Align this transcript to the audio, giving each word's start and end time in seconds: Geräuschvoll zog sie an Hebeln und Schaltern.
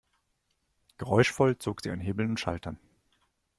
Geräuschvoll 0.97 1.59
zog 1.59 1.81
sie 1.81 1.91
an 1.91 1.99
Hebeln 1.99 2.31
und 2.31 2.39
Schaltern. 2.39 2.79